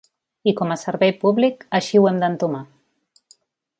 I 0.51 0.53
com 0.61 0.71
a 0.75 0.77
servei 0.83 1.13
públic, 1.25 1.67
així 1.81 2.01
ho 2.01 2.09
hem 2.13 2.19
d’entomar. 2.25 2.63